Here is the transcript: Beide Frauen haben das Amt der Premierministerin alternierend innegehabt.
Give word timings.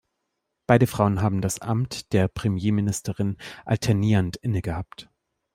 Beide 0.65 0.87
Frauen 0.87 1.21
haben 1.21 1.41
das 1.41 1.59
Amt 1.59 2.11
der 2.13 2.27
Premierministerin 2.27 3.37
alternierend 3.65 4.35
innegehabt. 4.37 5.11